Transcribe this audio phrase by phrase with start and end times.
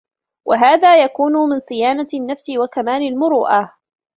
[0.47, 3.73] وَهَذَا يَكُونُ مِنْ صِيَانَةِ النَّفْسِ وَكَمَالِ الْمُرُوءَةِ